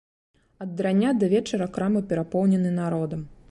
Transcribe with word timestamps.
Ад 0.65 0.81
рання 0.85 1.11
да 1.25 1.29
вечара 1.35 1.69
крамы 1.77 2.03
перапоўнены 2.13 2.75
народам. 2.81 3.21